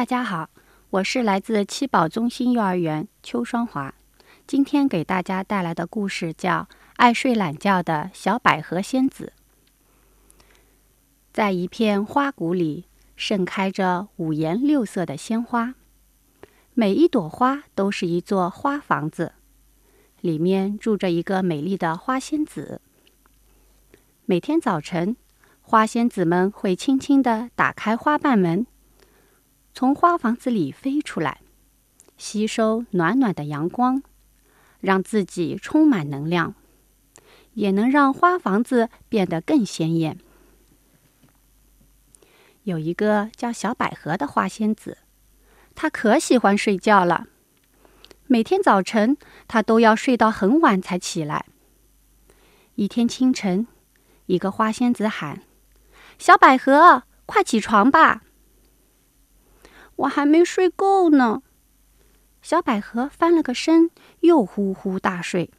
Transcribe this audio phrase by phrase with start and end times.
[0.00, 0.48] 大家好，
[0.88, 3.94] 我是来自七宝中心幼儿园邱双华。
[4.46, 6.60] 今天给大家带来的故事叫
[6.96, 9.34] 《爱睡懒觉的小百合仙子》。
[11.34, 15.74] 在一片花谷里，盛开着五颜六色的鲜花，
[16.72, 19.34] 每一朵花都是一座花房子，
[20.22, 22.80] 里面住着一个美丽的花仙子。
[24.24, 25.14] 每天早晨，
[25.60, 28.66] 花仙子们会轻轻地打开花瓣门。
[29.80, 31.40] 从花房子里飞出来，
[32.18, 34.02] 吸收暖暖的阳光，
[34.78, 36.54] 让自己充满能量，
[37.54, 40.18] 也能让花房子变得更鲜艳。
[42.64, 44.98] 有一个叫小百合的花仙子，
[45.74, 47.28] 她可喜欢睡觉了。
[48.26, 49.16] 每天早晨，
[49.48, 51.46] 她都要睡到很晚才起来。
[52.74, 53.66] 一天清晨，
[54.26, 55.40] 一个花仙子喊
[56.20, 58.24] ：“小百合，快起床吧！”
[60.00, 61.42] 我还没睡够呢，
[62.40, 65.50] 小百合翻了个身，又呼呼大睡，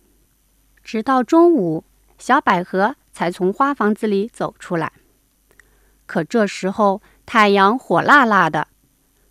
[0.84, 1.84] 直到中午，
[2.18, 4.94] 小百合才从花房子里走出来。
[6.08, 8.68] 可这时候太阳火辣辣的，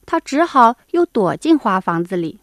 [0.06, 2.38] 她只好又躲进花房子里。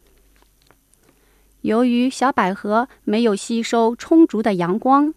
[1.61, 5.13] 由于小百合没有吸收充足的阳光，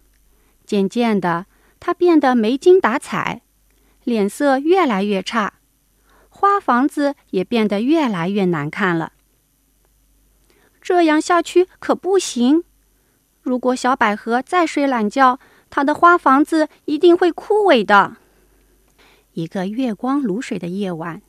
[0.65, 1.47] 渐渐的，
[1.81, 3.41] 她变得没精打采，
[4.05, 5.55] 脸色越来越差。
[6.41, 9.13] 花房子也变得越来越难看了。
[10.81, 12.63] 这样下去可不行。
[13.43, 18.17] 如果小百合再睡懒觉，它的花房子一定会枯萎的。
[19.33, 21.21] 一个月光如水的夜晚，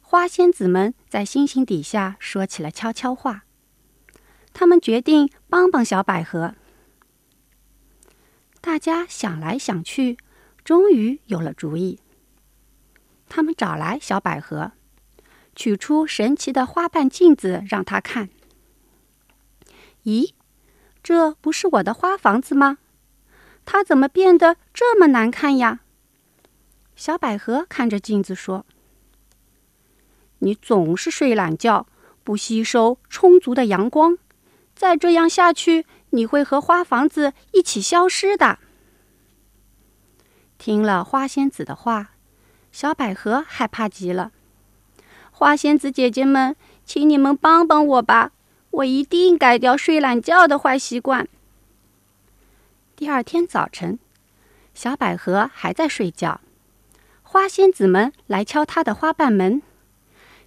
[0.00, 3.44] 花仙子们在星星底下说起了悄悄话。
[4.54, 6.54] 他们决定帮帮小百合。
[8.62, 10.16] 大家想来想去，
[10.64, 12.00] 终于有了主意。
[13.28, 14.72] 他们找来小百合，
[15.54, 18.28] 取出神奇的花瓣镜子，让他看。
[20.04, 20.32] 咦，
[21.02, 22.78] 这不是我的花房子吗？
[23.64, 25.80] 它怎么变得这么难看呀？
[26.94, 28.64] 小百合看着镜子说
[30.38, 31.86] ：“你总是睡懒觉，
[32.22, 34.18] 不吸收充足的阳光，
[34.74, 38.60] 再这样下去，你会和花房子一起消失的。”
[40.56, 42.12] 听了花仙子的话。
[42.76, 44.32] 小百合害怕极了，
[45.30, 46.54] 花仙子姐姐们，
[46.84, 48.32] 请你们帮帮我吧！
[48.70, 51.26] 我一定改掉睡懒觉的坏习惯。
[52.94, 53.98] 第二天早晨，
[54.74, 56.42] 小百合还在睡觉，
[57.22, 59.62] 花仙子们来敲她的花瓣门：“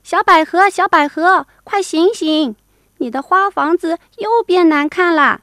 [0.04, 2.56] 小百合，小百合，快醒醒！
[3.00, 5.42] 你的花房子又变难看了，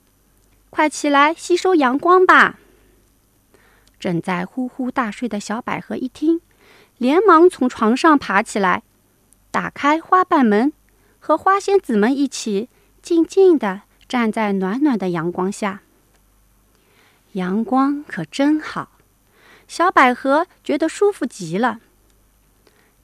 [0.71, 2.61] 快起来吸收阳光吧！”
[3.99, 6.41] 正在呼呼大睡的小百合一听。
[6.99, 8.83] 连忙从床上爬起来，
[9.51, 10.73] 打开花瓣门，
[11.19, 12.69] 和花仙子们一起
[13.03, 15.83] 静静地站在暖暖的阳光下。
[17.33, 18.93] 阳光可真好，
[19.69, 21.81] 小百合觉得舒服极了。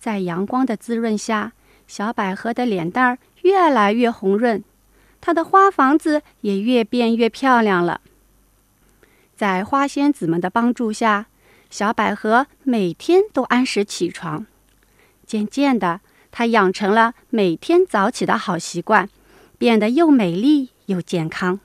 [0.01, 1.53] 在阳光的滋润下，
[1.87, 4.65] 小百合的脸蛋儿越来越红润，
[5.21, 8.01] 她的花房子也越变越漂亮了。
[9.37, 11.27] 在花仙子们的帮助下。
[11.72, 14.44] 小百合每天都按时起床，
[15.27, 19.09] 渐渐的，她养成了每天早起的好习惯，
[19.56, 21.61] 变得又美丽又健康。